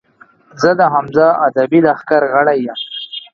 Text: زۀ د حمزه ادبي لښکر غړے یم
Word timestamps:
زۀ 0.61 0.71
د 0.79 0.81
حمزه 0.93 1.27
ادبي 1.47 1.79
لښکر 1.85 2.21
غړے 2.33 2.55
یم 2.65 2.79